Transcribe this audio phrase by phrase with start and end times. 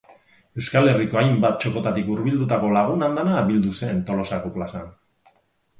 [0.61, 4.91] Euskal Herriko hainbat txokotatik hurbildutako lagun andana bildu zen Tolosako plazan.